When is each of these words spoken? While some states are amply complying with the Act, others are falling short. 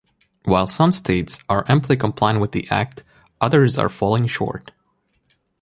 While 0.45 0.65
some 0.65 0.93
states 0.93 1.43
are 1.47 1.63
amply 1.67 1.95
complying 1.95 2.39
with 2.39 2.53
the 2.53 2.67
Act, 2.71 3.03
others 3.39 3.77
are 3.77 3.87
falling 3.87 4.25
short. 4.25 4.71